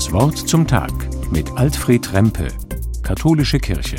Das 0.00 0.12
Wort 0.12 0.38
zum 0.38 0.66
Tag 0.66 0.90
mit 1.30 1.50
Alfred 1.58 2.14
Rempe, 2.14 2.48
Katholische 3.02 3.58
Kirche. 3.58 3.96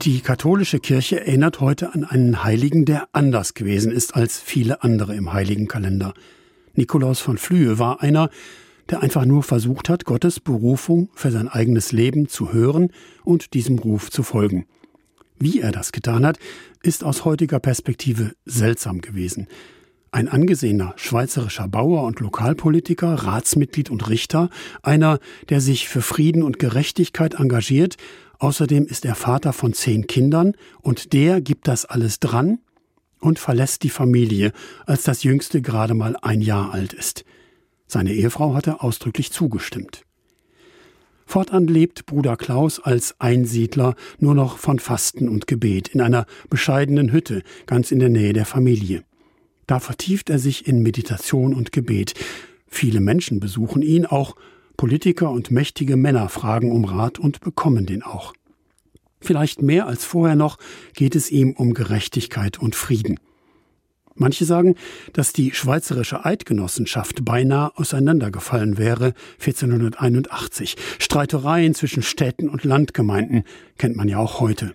Die 0.00 0.22
katholische 0.22 0.80
Kirche 0.80 1.20
erinnert 1.20 1.60
heute 1.60 1.92
an 1.92 2.04
einen 2.04 2.44
Heiligen, 2.44 2.86
der 2.86 3.10
anders 3.12 3.52
gewesen 3.52 3.92
ist 3.92 4.14
als 4.14 4.40
viele 4.40 4.82
andere 4.82 5.14
im 5.14 5.34
heiligen 5.34 5.68
Kalender. 5.68 6.14
Nikolaus 6.72 7.20
von 7.20 7.36
Flühe 7.36 7.78
war 7.78 8.00
einer, 8.00 8.30
der 8.88 9.02
einfach 9.02 9.26
nur 9.26 9.42
versucht 9.42 9.90
hat, 9.90 10.06
Gottes 10.06 10.40
Berufung 10.40 11.10
für 11.12 11.30
sein 11.30 11.48
eigenes 11.48 11.92
Leben 11.92 12.30
zu 12.30 12.54
hören 12.54 12.90
und 13.22 13.52
diesem 13.52 13.78
Ruf 13.78 14.10
zu 14.10 14.22
folgen. 14.22 14.64
Wie 15.38 15.60
er 15.60 15.72
das 15.72 15.92
getan 15.92 16.24
hat, 16.24 16.38
ist 16.82 17.04
aus 17.04 17.26
heutiger 17.26 17.58
Perspektive 17.58 18.32
seltsam 18.46 19.02
gewesen. 19.02 19.46
Ein 20.14 20.28
angesehener 20.28 20.94
schweizerischer 20.94 21.66
Bauer 21.66 22.04
und 22.04 22.20
Lokalpolitiker, 22.20 23.14
Ratsmitglied 23.14 23.90
und 23.90 24.08
Richter, 24.08 24.48
einer, 24.80 25.18
der 25.48 25.60
sich 25.60 25.88
für 25.88 26.02
Frieden 26.02 26.44
und 26.44 26.60
Gerechtigkeit 26.60 27.34
engagiert, 27.34 27.96
außerdem 28.38 28.86
ist 28.86 29.04
er 29.04 29.16
Vater 29.16 29.52
von 29.52 29.72
zehn 29.72 30.06
Kindern 30.06 30.52
und 30.82 31.14
der 31.14 31.40
gibt 31.40 31.66
das 31.66 31.84
alles 31.84 32.20
dran 32.20 32.60
und 33.18 33.40
verlässt 33.40 33.82
die 33.82 33.90
Familie, 33.90 34.52
als 34.86 35.02
das 35.02 35.24
jüngste 35.24 35.60
gerade 35.62 35.94
mal 35.94 36.16
ein 36.22 36.42
Jahr 36.42 36.72
alt 36.72 36.92
ist. 36.92 37.24
Seine 37.88 38.12
Ehefrau 38.12 38.54
hatte 38.54 38.82
ausdrücklich 38.82 39.32
zugestimmt. 39.32 40.04
Fortan 41.26 41.66
lebt 41.66 42.06
Bruder 42.06 42.36
Klaus 42.36 42.78
als 42.78 43.20
Einsiedler 43.20 43.96
nur 44.20 44.36
noch 44.36 44.58
von 44.58 44.78
Fasten 44.78 45.28
und 45.28 45.48
Gebet 45.48 45.88
in 45.88 46.00
einer 46.00 46.26
bescheidenen 46.50 47.10
Hütte 47.10 47.42
ganz 47.66 47.90
in 47.90 47.98
der 47.98 48.10
Nähe 48.10 48.32
der 48.32 48.46
Familie. 48.46 49.02
Da 49.66 49.80
vertieft 49.80 50.30
er 50.30 50.38
sich 50.38 50.66
in 50.66 50.82
Meditation 50.82 51.54
und 51.54 51.72
Gebet. 51.72 52.14
Viele 52.66 53.00
Menschen 53.00 53.40
besuchen 53.40 53.82
ihn, 53.82 54.06
auch 54.06 54.36
Politiker 54.76 55.30
und 55.30 55.50
mächtige 55.50 55.96
Männer 55.96 56.28
fragen 56.28 56.72
um 56.72 56.84
Rat 56.84 57.18
und 57.18 57.40
bekommen 57.40 57.86
den 57.86 58.02
auch. 58.02 58.34
Vielleicht 59.20 59.62
mehr 59.62 59.86
als 59.86 60.04
vorher 60.04 60.36
noch 60.36 60.58
geht 60.94 61.16
es 61.16 61.30
ihm 61.30 61.52
um 61.52 61.72
Gerechtigkeit 61.72 62.58
und 62.58 62.74
Frieden. 62.74 63.18
Manche 64.16 64.44
sagen, 64.44 64.76
dass 65.12 65.32
die 65.32 65.52
Schweizerische 65.52 66.24
Eidgenossenschaft 66.24 67.24
beinahe 67.24 67.76
auseinandergefallen 67.76 68.78
wäre 68.78 69.14
1481. 69.40 70.76
Streitereien 71.00 71.74
zwischen 71.74 72.02
Städten 72.02 72.48
und 72.48 72.64
Landgemeinden 72.64 73.42
kennt 73.76 73.96
man 73.96 74.08
ja 74.08 74.18
auch 74.18 74.40
heute. 74.40 74.74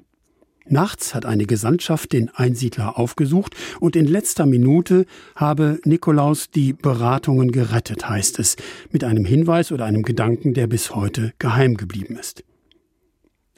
Nachts 0.71 1.15
hat 1.15 1.25
eine 1.25 1.45
Gesandtschaft 1.45 2.13
den 2.13 2.29
Einsiedler 2.29 2.99
aufgesucht 2.99 3.55
und 3.79 3.95
in 3.95 4.05
letzter 4.05 4.45
Minute 4.45 5.05
habe 5.35 5.79
Nikolaus 5.83 6.51
die 6.51 6.73
Beratungen 6.73 7.51
gerettet, 7.51 8.07
heißt 8.07 8.37
es, 8.39 8.55
mit 8.91 9.03
einem 9.03 9.25
Hinweis 9.25 9.71
oder 9.71 9.85
einem 9.85 10.03
Gedanken, 10.03 10.53
der 10.53 10.67
bis 10.67 10.93
heute 10.93 11.33
geheim 11.39 11.75
geblieben 11.75 12.17
ist. 12.17 12.43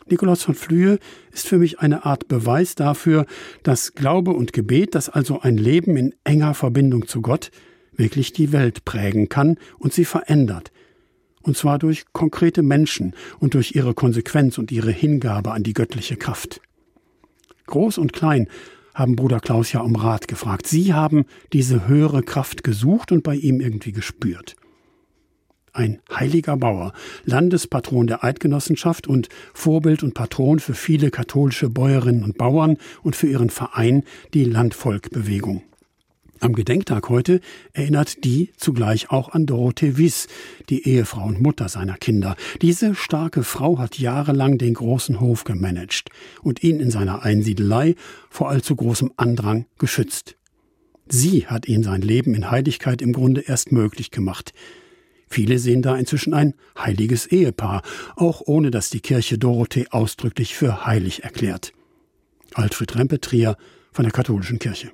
Nikolaus 0.09 0.43
von 0.43 0.55
Flühe 0.55 0.99
ist 1.31 1.47
für 1.47 1.57
mich 1.57 1.79
eine 1.79 2.05
Art 2.05 2.27
Beweis 2.27 2.75
dafür, 2.75 3.25
dass 3.63 3.93
Glaube 3.93 4.31
und 4.31 4.53
Gebet, 4.53 4.95
dass 4.95 5.09
also 5.09 5.41
ein 5.41 5.57
Leben 5.57 5.97
in 5.97 6.15
enger 6.23 6.53
Verbindung 6.53 7.07
zu 7.07 7.21
Gott, 7.21 7.51
wirklich 7.93 8.31
die 8.31 8.51
Welt 8.51 8.85
prägen 8.85 9.29
kann 9.29 9.57
und 9.77 9.93
sie 9.93 10.05
verändert. 10.05 10.71
Und 11.41 11.57
zwar 11.57 11.77
durch 11.79 12.05
konkrete 12.13 12.61
Menschen 12.61 13.15
und 13.39 13.53
durch 13.53 13.75
ihre 13.75 13.93
Konsequenz 13.93 14.57
und 14.57 14.71
ihre 14.71 14.91
Hingabe 14.91 15.51
an 15.51 15.63
die 15.63 15.73
göttliche 15.73 16.15
Kraft. 16.15 16.61
Groß 17.71 17.97
und 17.97 18.13
klein 18.13 18.47
haben 18.93 19.15
Bruder 19.15 19.39
Klaus 19.39 19.71
ja 19.71 19.81
um 19.81 19.95
Rat 19.95 20.27
gefragt. 20.27 20.67
Sie 20.67 20.93
haben 20.93 21.25
diese 21.53 21.87
höhere 21.87 22.21
Kraft 22.21 22.63
gesucht 22.63 23.11
und 23.11 23.23
bei 23.23 23.35
ihm 23.35 23.59
irgendwie 23.59 23.93
gespürt. 23.93 24.55
Ein 25.73 26.01
heiliger 26.13 26.57
Bauer, 26.57 26.91
Landespatron 27.23 28.05
der 28.05 28.25
Eidgenossenschaft 28.25 29.07
und 29.07 29.29
Vorbild 29.53 30.03
und 30.03 30.13
Patron 30.13 30.59
für 30.59 30.73
viele 30.73 31.11
katholische 31.11 31.69
Bäuerinnen 31.69 32.25
und 32.25 32.37
Bauern 32.37 32.77
und 33.03 33.15
für 33.15 33.27
ihren 33.27 33.49
Verein, 33.49 34.03
die 34.33 34.43
Landvolkbewegung. 34.43 35.63
Am 36.43 36.53
Gedenktag 36.53 37.09
heute 37.09 37.39
erinnert 37.71 38.23
die 38.23 38.51
zugleich 38.57 39.11
auch 39.11 39.29
an 39.29 39.45
Dorothee 39.45 39.99
Wiss, 39.99 40.27
die 40.69 40.89
Ehefrau 40.89 41.25
und 41.25 41.39
Mutter 41.39 41.69
seiner 41.69 41.97
Kinder. 41.97 42.35
Diese 42.63 42.95
starke 42.95 43.43
Frau 43.43 43.77
hat 43.77 43.99
jahrelang 43.99 44.57
den 44.57 44.73
großen 44.73 45.19
Hof 45.19 45.43
gemanagt 45.43 46.09
und 46.41 46.63
ihn 46.63 46.79
in 46.79 46.89
seiner 46.89 47.21
Einsiedelei 47.21 47.93
vor 48.31 48.49
allzu 48.49 48.75
großem 48.75 49.11
Andrang 49.17 49.67
geschützt. 49.77 50.35
Sie 51.07 51.45
hat 51.45 51.67
ihn 51.67 51.83
sein 51.83 52.01
Leben 52.01 52.33
in 52.33 52.49
Heiligkeit 52.49 53.03
im 53.03 53.13
Grunde 53.13 53.41
erst 53.41 53.71
möglich 53.71 54.09
gemacht. 54.09 54.51
Viele 55.29 55.59
sehen 55.59 55.83
da 55.83 55.95
inzwischen 55.95 56.33
ein 56.33 56.55
heiliges 56.75 57.27
Ehepaar, 57.27 57.83
auch 58.15 58.41
ohne 58.47 58.71
dass 58.71 58.89
die 58.89 59.01
Kirche 59.01 59.37
Dorothee 59.37 59.89
ausdrücklich 59.91 60.55
für 60.55 60.87
heilig 60.87 61.23
erklärt. 61.23 61.71
Alfred 62.55 62.95
Rempe 62.95 63.21
Trier 63.21 63.57
von 63.91 64.05
der 64.05 64.11
Katholischen 64.11 64.57
Kirche. 64.57 64.89